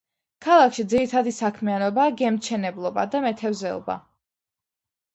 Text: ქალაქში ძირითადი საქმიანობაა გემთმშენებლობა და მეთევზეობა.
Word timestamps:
ქალაქში 0.45 0.85
ძირითადი 0.93 1.35
საქმიანობაა 1.41 2.15
გემთმშენებლობა 2.23 3.07
და 3.15 3.25
მეთევზეობა. 3.29 4.03